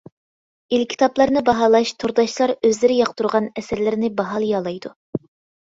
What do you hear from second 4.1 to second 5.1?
باھالىيالايدۇ.